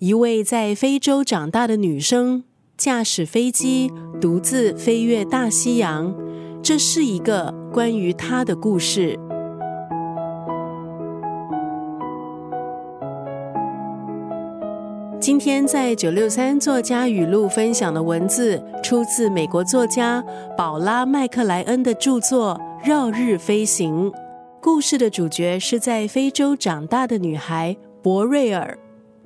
[0.00, 2.44] 一位在非洲长大的女生
[2.76, 6.14] 驾驶飞机独自飞越大西洋，
[6.62, 9.18] 这是一个关于她的故事。
[15.18, 20.24] 今天在九六三作家语录分享的文字，出自美国作家
[20.56, 22.56] 宝拉麦克莱恩的著作
[22.88, 24.12] 《绕日飞行》。
[24.60, 28.78] 故事的主角是在非洲长大的女孩博瑞尔。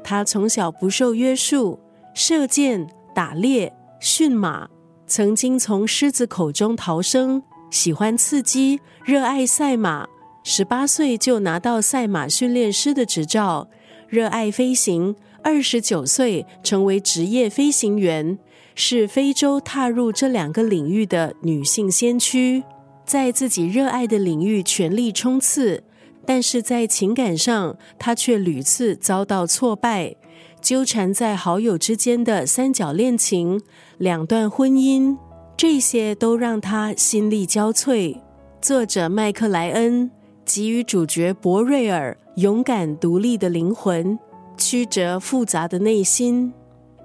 [0.04, 1.78] 她从小不受约束，
[2.14, 4.68] 射箭、打猎、驯马，
[5.06, 10.06] 曾经从狮子口中逃生，喜欢刺激，热爱赛马。
[10.44, 13.68] 十八岁就拿到赛马训练师的执照，
[14.08, 15.14] 热爱飞行。
[15.44, 18.38] 二十九岁成为职业飞行员，
[18.76, 22.62] 是非洲踏入这两个领域的女性先驱，
[23.04, 25.82] 在自己热爱的领域全力冲刺。
[26.24, 30.14] 但是在情感上，他却屡次遭到挫败，
[30.60, 33.60] 纠缠在好友之间的三角恋情、
[33.98, 35.16] 两段婚姻，
[35.56, 38.18] 这些都让他心力交瘁。
[38.60, 40.10] 作者麦克莱恩
[40.44, 44.18] 给予主角博瑞尔勇敢独立的灵魂。
[44.58, 46.52] 曲折复杂的内心。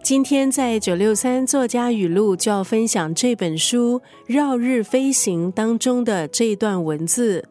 [0.03, 7.43] 今天在九六三作家语录就要分享这本书《绕日飞行》当中的这段文字：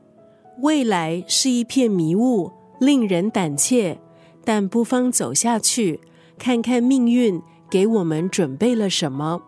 [0.62, 3.98] 未来是一片迷雾，令人胆怯，
[4.44, 6.00] 但不妨走下去，
[6.38, 7.40] 看看命运
[7.70, 9.42] 给我们准备了什么。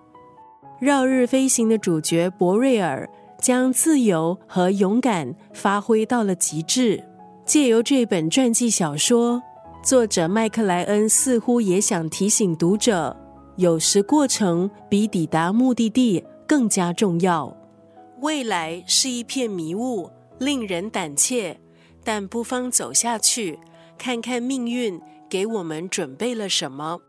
[0.79, 3.09] 绕日飞行的主角博瑞尔
[3.41, 7.03] 将自由和勇敢发挥到了极致，
[7.45, 9.42] 借由这本传记小说。
[9.83, 13.17] 作者麦克莱恩似乎也想提醒读者，
[13.56, 17.56] 有时过程比抵达目的地更加重要。
[18.20, 21.61] 未来是一片迷雾，令人胆怯，
[22.05, 23.58] 但不妨走下去，
[23.98, 27.00] 看看命运给我们准备了什么。